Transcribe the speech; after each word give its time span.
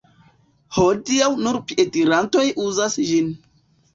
Hodiaŭ 0.77 1.27
nur 1.47 1.59
piedirantoj 1.71 2.45
uzas 2.65 2.97
ĝin. 3.11 3.29